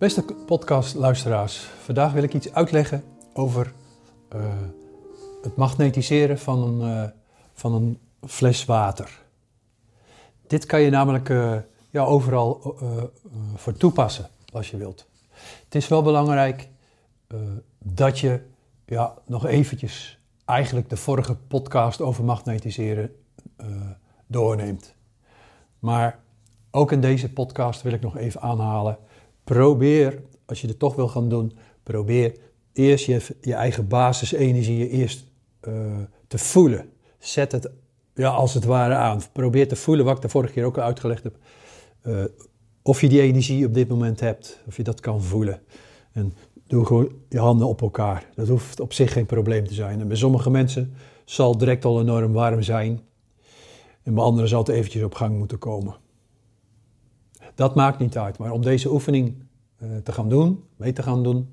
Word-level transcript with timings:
Beste 0.00 0.24
podcastluisteraars, 0.46 1.56
vandaag 1.58 2.12
wil 2.12 2.22
ik 2.22 2.34
iets 2.34 2.52
uitleggen 2.52 3.04
over 3.32 3.72
uh, 4.34 4.42
het 5.42 5.56
magnetiseren 5.56 6.38
van 6.38 6.62
een, 6.62 6.96
uh, 6.96 7.08
van 7.52 7.74
een 7.74 7.98
fles 8.26 8.64
water. 8.64 9.22
Dit 10.46 10.66
kan 10.66 10.80
je 10.80 10.90
namelijk 10.90 11.28
uh, 11.28 11.56
ja, 11.90 12.04
overal 12.04 12.76
voor 13.54 13.72
toepassen 13.72 14.28
als 14.52 14.70
je 14.70 14.76
wilt. 14.76 15.06
Het 15.64 15.74
is 15.74 15.88
wel 15.88 16.02
belangrijk 16.02 16.68
dat 17.78 18.18
je 18.18 18.40
ja, 18.86 19.14
nog 19.26 19.46
eventjes 19.46 20.18
eigenlijk 20.44 20.88
de 20.88 20.96
vorige 20.96 21.34
podcast 21.36 22.00
over 22.00 22.24
magnetiseren 22.24 23.16
doorneemt. 24.26 24.94
Maar 25.78 26.18
ook 26.70 26.92
in 26.92 27.00
deze 27.00 27.32
podcast 27.32 27.82
wil 27.82 27.92
ik 27.92 28.00
nog 28.00 28.16
even 28.16 28.40
aanhalen 28.40 28.98
probeer, 29.54 30.22
als 30.46 30.60
je 30.60 30.66
het 30.66 30.78
toch 30.78 30.94
wil 30.94 31.08
gaan 31.08 31.28
doen, 31.28 31.52
probeer 31.82 32.36
eerst 32.72 33.06
je, 33.06 33.20
je 33.40 33.54
eigen 33.54 33.88
basisenergie 33.88 34.88
eerst 34.88 35.24
uh, 35.68 35.74
te 36.26 36.38
voelen. 36.38 36.90
Zet 37.18 37.52
het 37.52 37.70
ja, 38.14 38.28
als 38.28 38.54
het 38.54 38.64
ware 38.64 38.94
aan. 38.94 39.20
Probeer 39.32 39.68
te 39.68 39.76
voelen, 39.76 40.04
wat 40.04 40.16
ik 40.16 40.22
de 40.22 40.28
vorige 40.28 40.52
keer 40.52 40.64
ook 40.64 40.78
al 40.78 40.82
uitgelegd 40.82 41.22
heb. 41.22 41.36
Uh, 42.02 42.24
of 42.82 43.00
je 43.00 43.08
die 43.08 43.20
energie 43.20 43.66
op 43.66 43.74
dit 43.74 43.88
moment 43.88 44.20
hebt, 44.20 44.60
of 44.66 44.76
je 44.76 44.82
dat 44.82 45.00
kan 45.00 45.22
voelen. 45.22 45.60
En 46.12 46.34
doe 46.66 46.86
gewoon 46.86 47.12
je 47.28 47.38
handen 47.38 47.66
op 47.66 47.82
elkaar. 47.82 48.26
Dat 48.34 48.48
hoeft 48.48 48.80
op 48.80 48.92
zich 48.92 49.12
geen 49.12 49.26
probleem 49.26 49.66
te 49.66 49.74
zijn. 49.74 50.00
En 50.00 50.08
bij 50.08 50.16
sommige 50.16 50.50
mensen 50.50 50.94
zal 51.24 51.50
het 51.50 51.58
direct 51.58 51.84
al 51.84 52.00
enorm 52.00 52.32
warm 52.32 52.62
zijn. 52.62 53.00
En 54.02 54.14
bij 54.14 54.24
anderen 54.24 54.48
zal 54.48 54.58
het 54.58 54.68
eventjes 54.68 55.02
op 55.02 55.14
gang 55.14 55.38
moeten 55.38 55.58
komen. 55.58 55.94
Dat 57.60 57.74
maakt 57.74 57.98
niet 57.98 58.18
uit. 58.18 58.38
Maar 58.38 58.50
om 58.50 58.62
deze 58.62 58.90
oefening 58.92 59.34
uh, 59.82 59.96
te 59.96 60.12
gaan 60.12 60.28
doen, 60.28 60.64
mee 60.76 60.92
te 60.92 61.02
gaan 61.02 61.22
doen, 61.22 61.48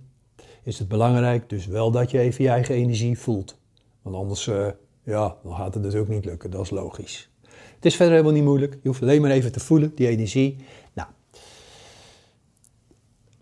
is 0.64 0.80
het 0.80 0.88
belangrijk 0.88 1.50
dus 1.50 1.66
wel 1.66 1.92
dat 1.92 2.12
je 2.12 2.20
even 2.20 2.44
je 2.44 2.50
eigen 2.50 2.76
energie 2.76 3.20
voelt. 3.20 3.58
Want 4.02 4.16
anders, 4.16 4.48
uh, 4.48 4.68
ja, 5.04 5.36
dan 5.44 5.56
gaat 5.56 5.74
het 5.74 5.96
ook 5.96 6.08
niet 6.08 6.26
lukken. 6.26 6.52
Dat 6.52 6.62
is 6.62 6.70
logisch. 6.70 7.30
Het 7.76 7.86
is 7.86 7.96
verder 7.96 8.14
helemaal 8.14 8.36
niet 8.36 8.44
moeilijk. 8.44 8.74
Je 8.82 8.88
hoeft 8.88 9.02
alleen 9.02 9.22
maar 9.22 9.32
even 9.32 9.52
te 9.52 9.60
voelen, 9.60 9.92
die 9.96 10.08
energie. 10.08 10.58
Nou, 10.94 11.10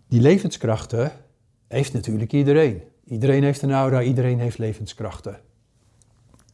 die 0.08 0.20
levenskrachten 0.20 1.12
heeft 1.68 1.92
natuurlijk 1.92 2.32
iedereen. 2.32 2.82
Iedereen 3.04 3.42
heeft 3.42 3.62
een 3.62 3.72
aura, 3.72 4.02
iedereen 4.02 4.38
heeft 4.38 4.58
levenskrachten. 4.58 5.40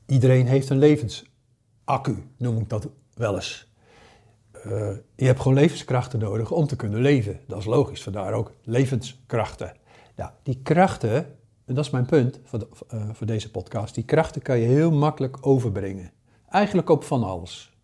Iedereen 0.06 0.46
heeft 0.46 0.68
een 0.68 0.78
levensaccu, 0.78 2.24
noem 2.36 2.58
ik 2.58 2.68
dat 2.68 2.88
wel 3.14 3.34
eens. 3.34 3.71
Uh, 4.66 4.90
je 5.16 5.24
hebt 5.24 5.40
gewoon 5.40 5.56
levenskrachten 5.56 6.18
nodig 6.18 6.50
om 6.50 6.66
te 6.66 6.76
kunnen 6.76 7.00
leven. 7.00 7.40
Dat 7.46 7.58
is 7.58 7.64
logisch, 7.64 8.02
vandaar 8.02 8.32
ook 8.32 8.52
levenskrachten. 8.62 9.72
Nou, 10.16 10.30
die 10.42 10.60
krachten, 10.62 11.14
en 11.64 11.74
dat 11.74 11.84
is 11.84 11.90
mijn 11.90 12.06
punt 12.06 12.40
voor, 12.44 12.58
de, 12.58 12.68
uh, 12.94 13.08
voor 13.12 13.26
deze 13.26 13.50
podcast, 13.50 13.94
die 13.94 14.04
krachten 14.04 14.42
kan 14.42 14.58
je 14.58 14.66
heel 14.66 14.92
makkelijk 14.92 15.46
overbrengen. 15.46 16.10
Eigenlijk 16.50 16.90
op 16.90 17.04
van 17.04 17.22
alles. 17.22 17.76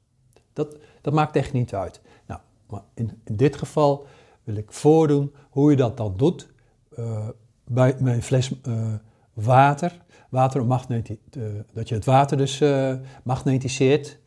Dat, 0.52 0.76
dat 1.00 1.14
maakt 1.14 1.36
echt 1.36 1.52
niet 1.52 1.74
uit. 1.74 2.00
Nou, 2.26 2.40
in, 2.94 3.20
in 3.24 3.36
dit 3.36 3.56
geval 3.56 4.06
wil 4.44 4.56
ik 4.56 4.72
voordoen 4.72 5.34
hoe 5.50 5.70
je 5.70 5.76
dat 5.76 5.96
dan 5.96 6.14
doet 6.16 6.48
uh, 6.98 7.28
bij 7.64 7.96
mijn 8.00 8.22
fles 8.22 8.52
water. 9.32 10.06
Water 10.30 10.64
magneti 10.64 11.20
dat 11.72 11.88
je 11.88 11.94
het 11.94 12.04
water 12.04 12.36
dus 12.36 12.62
magnetiseert. 13.22 14.18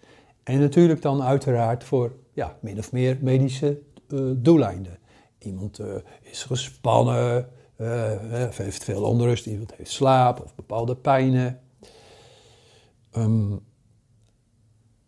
En 0.44 0.59
natuurlijk 0.59 1.02
dan 1.02 1.23
uiteraard 1.23 1.84
voor 1.84 2.16
ja, 2.33 2.58
min 2.61 2.77
of 2.77 2.92
meer 2.92 3.17
medische 3.21 3.82
uh, 4.08 4.32
doeleinden. 4.36 4.99
Iemand 5.38 5.80
uh, 5.80 5.95
is 6.21 6.43
gespannen, 6.43 7.49
uh, 7.77 8.49
heeft 8.52 8.83
veel 8.83 9.04
onrust, 9.04 9.45
iemand 9.45 9.76
heeft 9.76 9.92
slaap 9.92 10.43
of 10.43 10.55
bepaalde 10.55 10.95
pijnen. 10.95 11.60
Um, 13.17 13.60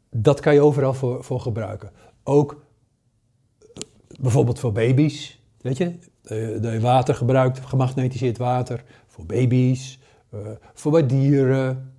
dat 0.10 0.40
kan 0.40 0.54
je 0.54 0.62
overal 0.62 0.94
voor, 0.94 1.24
voor 1.24 1.40
gebruiken. 1.40 1.92
Ook 2.24 2.66
bijvoorbeeld 4.20 4.60
voor 4.60 4.72
baby's, 4.72 5.42
weet 5.62 5.78
je, 5.78 6.00
je 6.62 6.80
water 6.82 7.16
gebruikt, 7.16 7.60
gemagnetiseerd 7.60 8.38
water, 8.38 8.84
voor 9.08 9.26
baby's, 9.26 10.00
voor 10.74 10.92
bij 10.92 11.06
dieren. 11.06 11.94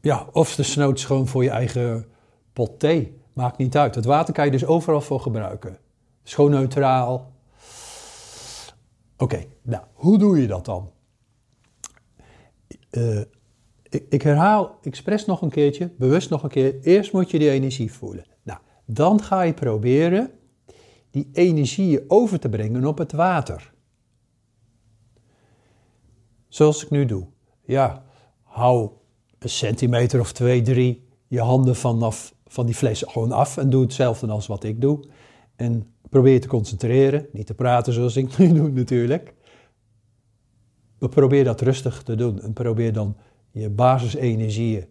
Ja, 0.00 0.26
of 0.32 0.54
de 0.54 0.62
snoots 0.62 1.04
gewoon 1.04 1.26
voor 1.26 1.44
je 1.44 1.50
eigen 1.50 2.06
pot 2.52 2.78
thee. 2.80 3.16
Maakt 3.32 3.58
niet 3.58 3.76
uit. 3.76 3.94
Het 3.94 4.04
water 4.04 4.34
kan 4.34 4.44
je 4.44 4.50
dus 4.50 4.66
overal 4.66 5.00
voor 5.00 5.20
gebruiken. 5.20 5.78
Schoon 6.22 6.50
neutraal. 6.50 7.32
Oké, 9.16 9.44
nou, 9.62 9.82
hoe 9.92 10.18
doe 10.18 10.40
je 10.40 10.46
dat 10.46 10.64
dan? 10.64 10.90
Uh, 12.90 13.20
ik, 13.82 14.06
ik, 14.08 14.22
herhaal 14.22 14.78
expres 14.82 15.24
nog 15.24 15.42
een 15.42 15.50
keertje, 15.50 15.90
bewust 15.98 16.30
nog 16.30 16.42
een 16.42 16.48
keer. 16.48 16.80
Eerst 16.80 17.12
moet 17.12 17.30
je 17.30 17.38
die 17.38 17.50
energie 17.50 17.92
voelen. 17.92 18.24
Nou, 18.42 18.58
dan 18.84 19.22
ga 19.22 19.42
je 19.42 19.54
proberen 19.54 20.30
die 21.10 21.28
energie 21.32 22.10
over 22.10 22.40
te 22.40 22.48
brengen 22.48 22.84
op 22.84 22.98
het 22.98 23.12
water. 23.12 23.72
Zoals 26.48 26.84
ik 26.84 26.90
nu 26.90 27.04
doe. 27.04 27.26
Ja, 27.64 28.04
hou 28.42 28.90
een 29.38 29.48
centimeter 29.48 30.20
of 30.20 30.32
twee, 30.32 30.62
drie 30.62 31.06
je 31.26 31.40
handen 31.40 31.76
vanaf 31.76 32.34
van 32.46 32.66
die 32.66 32.74
fles 32.74 33.04
gewoon 33.06 33.32
af 33.32 33.56
en 33.56 33.70
doe 33.70 33.82
hetzelfde 33.82 34.26
als 34.26 34.46
wat 34.46 34.64
ik 34.64 34.80
doe. 34.80 35.04
En 35.56 35.92
probeer 36.08 36.40
te 36.40 36.48
concentreren, 36.48 37.26
niet 37.32 37.46
te 37.46 37.54
praten 37.54 37.92
zoals 37.92 38.16
ik 38.16 38.36
nu 38.38 38.52
doe 38.52 38.70
natuurlijk. 38.70 39.34
Maar 40.98 41.08
probeer 41.08 41.44
dat 41.44 41.60
rustig 41.60 42.02
te 42.02 42.14
doen 42.14 42.40
en 42.40 42.52
probeer 42.52 42.92
dan 42.92 43.16
je 43.50 43.70
basisenergieën 43.70 44.86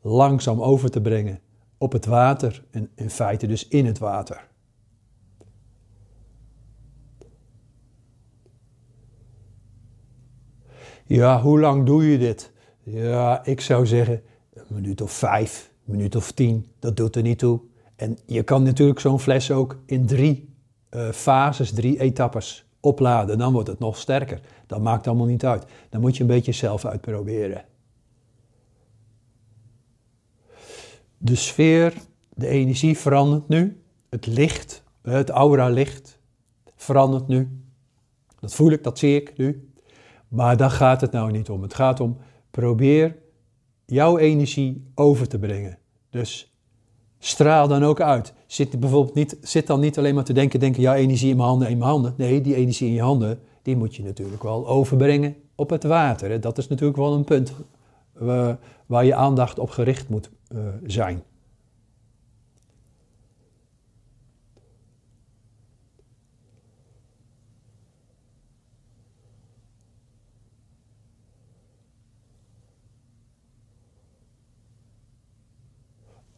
langzaam 0.00 0.62
over 0.62 0.90
te 0.90 1.00
brengen 1.00 1.40
op 1.78 1.92
het 1.92 2.06
water 2.06 2.64
en 2.70 2.90
in 2.94 3.10
feite 3.10 3.46
dus 3.46 3.68
in 3.68 3.86
het 3.86 3.98
water. 3.98 4.48
Ja, 11.06 11.40
hoe 11.40 11.60
lang 11.60 11.86
doe 11.86 12.10
je 12.10 12.18
dit? 12.18 12.52
Ja, 12.82 13.44
ik 13.44 13.60
zou 13.60 13.86
zeggen 13.86 14.22
een 14.54 14.64
minuut 14.68 15.00
of 15.00 15.12
vijf 15.12 15.70
minuut 15.84 16.16
of 16.16 16.32
tien, 16.32 16.66
dat 16.78 16.96
doet 16.96 17.16
er 17.16 17.22
niet 17.22 17.38
toe. 17.38 17.60
En 17.96 18.18
je 18.26 18.42
kan 18.42 18.62
natuurlijk 18.62 19.00
zo'n 19.00 19.20
fles 19.20 19.50
ook 19.50 19.78
in 19.86 20.06
drie 20.06 20.54
uh, 20.90 21.08
fases, 21.08 21.72
drie 21.72 22.00
etappes 22.00 22.64
opladen. 22.80 23.38
Dan 23.38 23.52
wordt 23.52 23.68
het 23.68 23.78
nog 23.78 23.96
sterker. 23.96 24.40
Dat 24.66 24.80
maakt 24.80 25.06
allemaal 25.06 25.26
niet 25.26 25.44
uit. 25.44 25.64
Dan 25.88 26.00
moet 26.00 26.16
je 26.16 26.22
een 26.22 26.28
beetje 26.28 26.52
zelf 26.52 26.84
uitproberen. 26.84 27.64
De 31.18 31.34
sfeer, 31.34 31.94
de 32.34 32.46
energie 32.46 32.98
verandert 32.98 33.48
nu. 33.48 33.82
Het 34.08 34.26
licht, 34.26 34.82
het 35.02 35.30
aura 35.30 35.68
licht 35.68 36.18
verandert 36.76 37.28
nu. 37.28 37.62
Dat 38.40 38.54
voel 38.54 38.70
ik, 38.70 38.84
dat 38.84 38.98
zie 38.98 39.20
ik 39.20 39.36
nu. 39.36 39.70
Maar 40.28 40.56
daar 40.56 40.70
gaat 40.70 41.00
het 41.00 41.12
nou 41.12 41.30
niet 41.30 41.50
om. 41.50 41.62
Het 41.62 41.74
gaat 41.74 42.00
om 42.00 42.18
probeer 42.50 43.16
jouw 43.86 44.18
energie 44.18 44.90
over 44.94 45.28
te 45.28 45.38
brengen. 45.38 45.78
Dus 46.10 46.54
straal 47.18 47.68
dan 47.68 47.84
ook 47.84 48.00
uit. 48.00 48.32
Zit, 48.46 48.80
bijvoorbeeld 48.80 49.14
niet, 49.14 49.36
zit 49.40 49.66
dan 49.66 49.80
niet 49.80 49.98
alleen 49.98 50.14
maar 50.14 50.24
te 50.24 50.32
denken, 50.32 50.60
denken, 50.60 50.82
ja, 50.82 50.96
energie 50.96 51.30
in 51.30 51.36
mijn 51.36 51.48
handen, 51.48 51.68
in 51.68 51.78
mijn 51.78 51.90
handen. 51.90 52.14
Nee, 52.16 52.40
die 52.40 52.54
energie 52.54 52.88
in 52.88 52.94
je 52.94 53.02
handen, 53.02 53.40
die 53.62 53.76
moet 53.76 53.96
je 53.96 54.02
natuurlijk 54.02 54.42
wel 54.42 54.68
overbrengen 54.68 55.36
op 55.54 55.70
het 55.70 55.84
water. 55.84 56.40
Dat 56.40 56.58
is 56.58 56.68
natuurlijk 56.68 56.98
wel 56.98 57.14
een 57.14 57.24
punt 57.24 57.52
waar, 58.12 58.58
waar 58.86 59.04
je 59.04 59.14
aandacht 59.14 59.58
op 59.58 59.70
gericht 59.70 60.08
moet 60.08 60.30
uh, 60.52 60.60
zijn. 60.86 61.22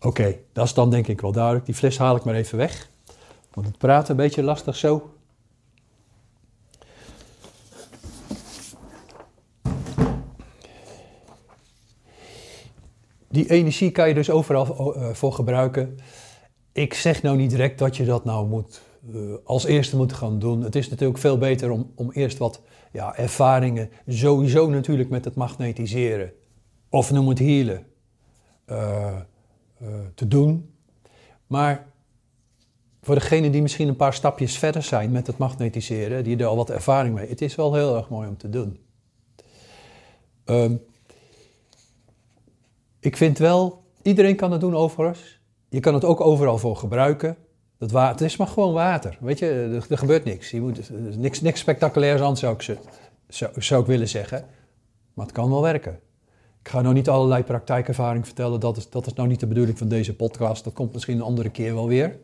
Oké, 0.03 0.39
dat 0.53 0.65
is 0.65 0.75
dan 0.75 0.91
denk 0.91 1.07
ik 1.07 1.21
wel 1.21 1.33
duidelijk. 1.33 1.67
Die 1.67 1.75
fles 1.75 1.99
haal 1.99 2.17
ik 2.17 2.25
maar 2.25 2.35
even 2.35 2.59
weg. 2.59 2.91
Want 3.53 3.67
het 3.67 3.79
praten 3.79 4.11
een 4.11 4.17
beetje 4.17 4.43
lastig 4.43 4.77
zo. 4.77 5.15
Die 13.29 13.51
energie 13.51 13.91
kan 13.91 14.09
je 14.09 14.15
dus 14.15 14.31
overal 14.31 14.97
uh, 14.97 15.09
voor 15.09 15.33
gebruiken. 15.33 15.99
Ik 16.73 16.95
zeg 16.95 17.23
nou 17.23 17.37
niet 17.37 17.51
direct 17.51 17.79
dat 17.79 17.97
je 17.97 18.05
dat 18.05 18.25
nou 18.25 18.47
moet, 18.49 18.83
uh, 19.11 19.35
als 19.45 19.65
eerste 19.65 19.97
moet 19.97 20.13
gaan 20.13 20.39
doen. 20.39 20.63
Het 20.63 20.75
is 20.75 20.89
natuurlijk 20.89 21.19
veel 21.19 21.39
beter 21.39 21.71
om, 21.71 21.93
om 21.95 22.11
eerst 22.11 22.39
wat 22.39 22.61
ja, 22.93 23.17
ervaringen, 23.17 23.91
sowieso 24.07 24.69
natuurlijk 24.69 25.11
met 25.11 25.25
het 25.25 25.35
magnetiseren. 25.35 26.33
Of 26.89 27.11
noem 27.11 27.29
het 27.29 27.39
healen. 27.39 27.87
Uh, 28.67 29.17
te 30.15 30.29
doen. 30.29 30.75
Maar 31.47 31.87
voor 33.03 33.15
degenen 33.15 33.53
die 33.53 33.63
misschien 33.63 33.89
een 33.89 33.97
paar 33.97 34.15
stapjes 34.15 34.59
verder 34.59 34.83
zijn 34.83 35.11
met 35.11 35.27
het 35.27 35.39
magnetiseren, 35.39 36.25
die 36.25 36.37
er 36.37 36.47
al 36.47 36.57
wat 36.57 36.71
ervaring 36.71 37.15
mee, 37.15 37.29
het 37.29 37.41
is 37.41 37.55
wel 37.55 37.75
heel 37.75 37.97
erg 37.97 38.09
mooi 38.09 38.29
om 38.29 38.37
te 38.37 38.49
doen. 38.49 38.81
Ehm, 40.45 40.75
ik 43.01 43.17
vind 43.17 43.39
wel, 43.39 43.85
iedereen 44.03 44.37
kan 44.37 44.53
het 44.53 44.61
doen 44.61 44.77
overigens. 44.77 45.41
Je 45.69 45.81
kan 45.81 45.95
het 45.95 46.05
ook 46.05 46.21
overal 46.21 46.59
voor 46.59 46.77
gebruiken. 46.77 47.37
Dat 47.79 47.91
water, 47.91 48.13
het 48.13 48.21
is 48.21 48.37
maar 48.37 48.47
gewoon 48.47 48.73
water. 48.73 49.19
Weet 49.21 49.39
je, 49.39 49.81
er, 49.89 49.99
gebeurt 49.99 50.25
niks. 50.25 50.51
Je 50.51 50.61
moet, 50.61 50.91
niks, 51.17 51.41
niks 51.41 51.61
spectaculairs 51.61 52.21
aan, 52.21 52.37
zou 52.37 52.55
ik, 52.55 52.79
zou, 53.29 53.61
zou 53.63 53.81
ik 53.81 53.87
willen 53.87 54.09
zeggen. 54.09 54.47
Maar 55.15 55.27
het 55.27 55.35
kan 55.35 55.51
wel 55.51 55.63
werken. 55.63 56.01
Ik 56.63 56.69
ga 56.69 56.81
nou 56.81 56.95
niet 56.95 57.09
allerlei 57.09 57.43
praktijkervaring 57.43 58.27
vertellen. 58.27 58.61
Dat 58.61 58.77
is, 58.77 58.91
dat 58.91 59.07
is 59.07 59.13
nou 59.13 59.29
niet 59.29 59.41
de 59.41 59.47
bedoeling 59.47 59.79
van 59.79 59.89
deze 59.89 60.15
podcast. 60.17 60.65
Dat 60.65 60.73
komt 60.73 60.93
misschien 60.93 61.17
een 61.17 61.23
andere 61.23 61.51
keer 61.51 61.75
wel 61.75 61.89
weer. 61.89 62.19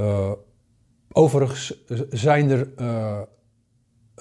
Uh, 0.00 0.30
overigens 1.12 1.84
zijn 2.10 2.50
er. 2.50 2.68
Uh, 2.80 3.20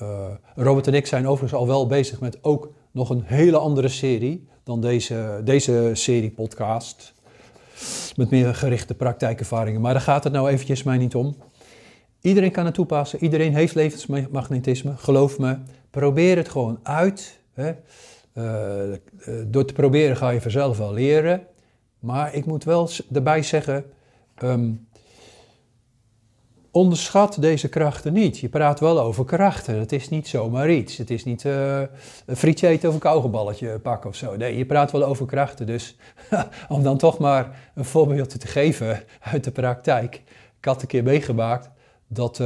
uh, 0.01 0.25
Robert 0.55 0.87
en 0.87 0.93
ik 0.93 1.07
zijn 1.07 1.27
overigens 1.27 1.59
al 1.59 1.67
wel 1.67 1.87
bezig 1.87 2.19
met 2.19 2.43
ook 2.43 2.73
nog 2.91 3.09
een 3.09 3.23
hele 3.25 3.57
andere 3.57 3.87
serie 3.87 4.47
dan 4.63 4.81
deze, 4.81 5.41
deze 5.43 5.89
serie 5.93 6.31
podcast. 6.31 7.13
Met 8.15 8.29
meer 8.29 8.55
gerichte 8.55 8.93
praktijkervaringen. 8.93 9.81
Maar 9.81 9.93
daar 9.93 10.01
gaat 10.01 10.23
het 10.23 10.33
nou 10.33 10.49
eventjes 10.49 10.83
mij 10.83 10.97
niet 10.97 11.15
om. 11.15 11.35
Iedereen 12.21 12.51
kan 12.51 12.65
het 12.65 12.73
toepassen. 12.73 13.23
Iedereen 13.23 13.53
heeft 13.53 13.75
levensmagnetisme. 13.75 14.93
Geloof 14.97 15.39
me. 15.39 15.57
Probeer 15.89 16.37
het 16.37 16.49
gewoon 16.49 16.79
uit. 16.83 17.39
Hè. 17.53 17.73
Uh, 18.37 18.43
door 19.45 19.65
te 19.65 19.73
proberen 19.73 20.17
ga 20.17 20.29
je 20.29 20.41
vanzelf 20.41 20.77
wel 20.77 20.93
leren. 20.93 21.47
Maar 21.99 22.33
ik 22.33 22.45
moet 22.45 22.63
wel 22.63 22.89
erbij 23.13 23.43
zeggen. 23.43 23.85
Um, 24.43 24.87
Onderschat 26.71 27.37
deze 27.39 27.69
krachten 27.69 28.13
niet. 28.13 28.39
Je 28.39 28.49
praat 28.49 28.79
wel 28.79 28.99
over 28.99 29.25
krachten. 29.25 29.79
Het 29.79 29.91
is 29.91 30.09
niet 30.09 30.27
zomaar 30.27 30.69
iets. 30.69 30.97
Het 30.97 31.09
is 31.09 31.25
niet 31.25 31.43
uh, 31.43 31.81
een 32.25 32.35
frietje 32.35 32.67
eten 32.67 32.89
of 32.89 32.93
een 32.95 33.01
kauwgeballetje 33.01 33.79
pakken 33.79 34.09
of 34.09 34.15
zo. 34.15 34.35
Nee, 34.35 34.57
je 34.57 34.65
praat 34.65 34.91
wel 34.91 35.03
over 35.03 35.25
krachten. 35.25 35.65
Dus 35.65 35.95
om 36.69 36.83
dan 36.83 36.97
toch 36.97 37.17
maar 37.17 37.71
een 37.75 37.85
voorbeeld 37.85 38.39
te 38.39 38.47
geven 38.47 39.03
uit 39.19 39.43
de 39.43 39.51
praktijk. 39.51 40.15
Ik 40.57 40.65
had 40.65 40.81
een 40.81 40.87
keer 40.87 41.03
meegemaakt 41.03 41.69
dat 42.07 42.39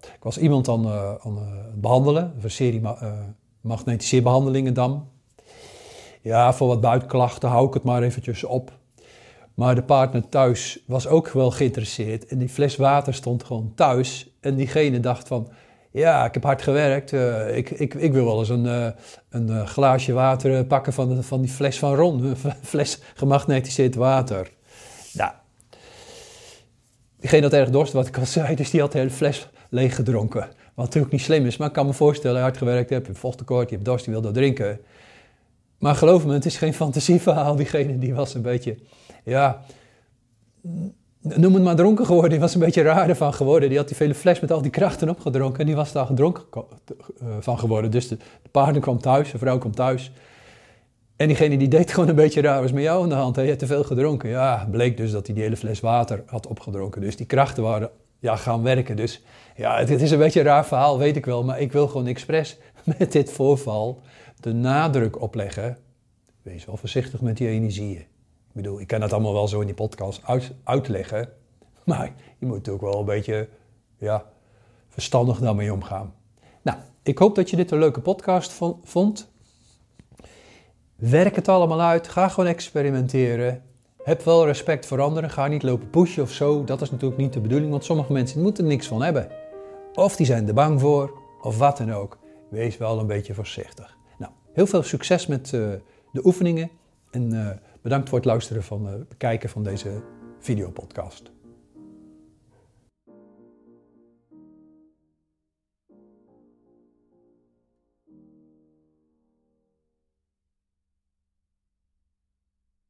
ik 0.00 0.22
was 0.22 0.38
iemand 0.38 0.68
aan, 0.68 0.88
aan 1.22 1.38
het 1.38 1.80
behandelen. 1.80 2.34
Een 2.42 2.50
serie 2.50 2.80
ma 2.80 3.14
magnetiseerbehandelingen 3.60 4.74
dan. 4.74 5.08
Ja, 6.28 6.52
voor 6.52 6.68
wat 6.68 6.80
buitenklachten 6.80 7.48
hou 7.48 7.66
ik 7.66 7.74
het 7.74 7.82
maar 7.82 8.02
eventjes 8.02 8.44
op. 8.44 8.70
Maar 9.54 9.74
de 9.74 9.82
partner 9.82 10.28
thuis 10.28 10.82
was 10.86 11.06
ook 11.06 11.28
wel 11.28 11.50
geïnteresseerd. 11.50 12.26
En 12.26 12.38
die 12.38 12.48
fles 12.48 12.76
water 12.76 13.14
stond 13.14 13.44
gewoon 13.44 13.72
thuis. 13.74 14.30
En 14.40 14.54
diegene 14.54 15.00
dacht 15.00 15.28
van, 15.28 15.48
ja, 15.90 16.24
ik 16.24 16.34
heb 16.34 16.42
hard 16.42 16.62
gewerkt. 16.62 17.12
Uh, 17.12 17.56
ik, 17.56 17.70
ik, 17.70 17.94
ik 17.94 18.12
wil 18.12 18.24
wel 18.24 18.38
eens 18.38 18.48
een, 18.48 18.64
uh, 18.64 18.86
een 19.28 19.48
uh, 19.48 19.66
glaasje 19.66 20.12
water 20.12 20.64
pakken 20.64 20.92
van, 20.92 21.24
van 21.24 21.40
die 21.40 21.50
fles 21.50 21.78
van 21.78 21.94
Ron. 21.94 22.36
Fles 22.62 23.00
gemagnetiseerd 23.14 23.94
water. 23.94 24.50
Nou, 25.12 25.30
diegene 27.20 27.42
had 27.42 27.52
erg 27.52 27.70
dorst, 27.70 27.92
wat 27.92 28.06
ik 28.06 28.18
al 28.18 28.26
zei. 28.26 28.54
Dus 28.54 28.70
die 28.70 28.80
had 28.80 28.92
de 28.92 28.98
hele 28.98 29.10
fles 29.10 29.48
leeg 29.70 29.94
gedronken. 29.94 30.48
Wat 30.74 30.84
natuurlijk 30.84 31.12
niet 31.12 31.22
slim 31.22 31.46
is, 31.46 31.56
maar 31.56 31.68
ik 31.68 31.74
kan 31.74 31.86
me 31.86 31.92
voorstellen, 31.92 32.42
hard 32.42 32.56
gewerkt 32.56 32.90
hebt, 32.90 33.06
je 33.06 33.14
vochttekort, 33.14 33.68
je 33.68 33.74
hebt 33.74 33.86
dorst, 33.86 34.04
je 34.04 34.10
wil 34.10 34.20
dat 34.20 34.34
drinken. 34.34 34.80
Maar 35.78 35.94
geloof 35.94 36.26
me, 36.26 36.32
het 36.32 36.46
is 36.46 36.56
geen 36.56 36.74
fantasieverhaal. 36.74 37.56
Diegene 37.56 37.98
die 37.98 38.14
was 38.14 38.34
een 38.34 38.42
beetje 38.42 38.76
ja, 39.24 39.62
noem 41.20 41.54
het 41.54 41.62
maar 41.62 41.76
dronken 41.76 42.06
geworden. 42.06 42.30
Die 42.30 42.40
was 42.40 42.54
een 42.54 42.60
beetje 42.60 42.82
raar 42.82 43.08
ervan 43.08 43.34
geworden. 43.34 43.68
Die 43.68 43.78
had 43.78 43.88
die 43.88 43.96
vele 43.96 44.14
fles 44.14 44.40
met 44.40 44.52
al 44.52 44.62
die 44.62 44.70
krachten 44.70 45.08
opgedronken 45.08 45.60
en 45.60 45.66
die 45.66 45.76
was 45.76 45.92
daar 45.92 46.06
gedronken 46.06 46.44
eh, 46.50 47.26
van 47.40 47.58
geworden. 47.58 47.90
Dus 47.90 48.08
de, 48.08 48.16
de 48.16 48.48
paarden 48.50 48.82
kwam 48.82 49.00
thuis, 49.00 49.30
de 49.30 49.38
vrouw 49.38 49.58
kwam 49.58 49.74
thuis. 49.74 50.12
En 51.16 51.26
diegene 51.26 51.58
die 51.58 51.68
deed 51.68 51.92
gewoon 51.92 52.08
een 52.08 52.14
beetje 52.14 52.40
raar, 52.40 52.62
was 52.62 52.72
met 52.72 52.82
jou 52.82 53.02
aan 53.02 53.08
de 53.08 53.14
hand. 53.14 53.36
Hij 53.36 53.48
had 53.48 53.58
te 53.58 53.66
veel 53.66 53.84
gedronken. 53.84 54.28
Ja, 54.28 54.68
bleek 54.70 54.96
dus 54.96 55.10
dat 55.10 55.26
hij 55.26 55.34
die 55.34 55.44
hele 55.44 55.56
fles 55.56 55.80
water 55.80 56.22
had 56.26 56.46
opgedronken. 56.46 57.00
Dus 57.00 57.16
die 57.16 57.26
krachten 57.26 57.62
waren 57.62 57.90
ja, 58.18 58.36
gaan 58.36 58.62
werken. 58.62 58.96
Dus 58.96 59.22
ja, 59.56 59.78
het, 59.78 59.88
het 59.88 60.02
is 60.02 60.10
een 60.10 60.18
beetje 60.18 60.40
een 60.40 60.46
raar 60.46 60.66
verhaal, 60.66 60.98
weet 60.98 61.16
ik 61.16 61.26
wel. 61.26 61.44
Maar 61.44 61.60
ik 61.60 61.72
wil 61.72 61.88
gewoon 61.88 62.06
expres 62.06 62.56
met 62.98 63.12
dit 63.12 63.30
voorval 63.30 64.00
de 64.40 64.52
nadruk 64.52 65.20
opleggen. 65.20 65.78
Wees 66.42 66.64
wel 66.64 66.76
voorzichtig 66.76 67.20
met 67.20 67.36
die 67.36 67.48
energieën. 67.48 68.00
Ik 68.48 68.54
bedoel, 68.54 68.80
ik 68.80 68.86
kan 68.86 69.00
dat 69.00 69.12
allemaal 69.12 69.32
wel 69.32 69.48
zo 69.48 69.60
in 69.60 69.66
die 69.66 69.74
podcast 69.74 70.20
uit, 70.24 70.52
uitleggen. 70.64 71.28
Maar 71.84 72.12
je 72.38 72.46
moet 72.46 72.56
natuurlijk 72.56 72.84
wel 72.84 72.98
een 72.98 73.04
beetje 73.04 73.48
ja, 73.96 74.24
verstandig 74.88 75.38
daarmee 75.38 75.72
omgaan. 75.72 76.14
Nou, 76.62 76.78
ik 77.02 77.18
hoop 77.18 77.34
dat 77.34 77.50
je 77.50 77.56
dit 77.56 77.70
een 77.70 77.78
leuke 77.78 78.00
podcast 78.00 78.60
vond. 78.82 79.30
Werk 80.96 81.36
het 81.36 81.48
allemaal 81.48 81.80
uit. 81.80 82.08
Ga 82.08 82.28
gewoon 82.28 82.48
experimenteren. 82.48 83.62
Heb 84.02 84.22
wel 84.22 84.46
respect 84.46 84.86
voor 84.86 85.00
anderen. 85.00 85.30
Ga 85.30 85.46
niet 85.46 85.62
lopen 85.62 85.90
pushen 85.90 86.22
of 86.22 86.32
zo. 86.32 86.64
Dat 86.64 86.80
is 86.80 86.90
natuurlijk 86.90 87.20
niet 87.20 87.32
de 87.32 87.40
bedoeling, 87.40 87.70
want 87.70 87.84
sommige 87.84 88.12
mensen 88.12 88.42
moeten 88.42 88.64
er 88.64 88.70
niks 88.70 88.86
van 88.86 89.02
hebben. 89.02 89.28
Of 89.94 90.16
die 90.16 90.26
zijn 90.26 90.48
er 90.48 90.54
bang 90.54 90.80
voor, 90.80 91.18
of 91.42 91.58
wat 91.58 91.76
dan 91.76 91.92
ook. 91.92 92.18
Wees 92.50 92.76
wel 92.76 92.98
een 92.98 93.06
beetje 93.06 93.34
voorzichtig. 93.34 93.97
Heel 94.58 94.66
veel 94.66 94.82
succes 94.82 95.26
met 95.26 95.52
uh, 95.52 95.72
de 96.12 96.26
oefeningen. 96.26 96.70
En 97.10 97.34
uh, 97.34 97.50
Bedankt 97.82 98.08
voor 98.08 98.18
het 98.18 98.26
luisteren 98.26 98.62
van 98.62 98.86
het 98.86 99.00
eh, 99.00 99.08
bekijken 99.08 99.48
van 99.48 99.62
deze 99.62 100.02
videopodcast. 100.38 101.30